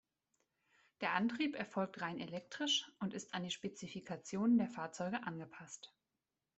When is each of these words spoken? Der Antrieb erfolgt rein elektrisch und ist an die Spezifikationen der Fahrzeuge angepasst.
Der 1.01 1.13
Antrieb 1.13 1.55
erfolgt 1.55 2.01
rein 2.01 2.19
elektrisch 2.19 2.91
und 2.99 3.13
ist 3.13 3.35
an 3.35 3.43
die 3.43 3.51
Spezifikationen 3.51 4.57
der 4.57 4.67
Fahrzeuge 4.67 5.21
angepasst. 5.27 5.93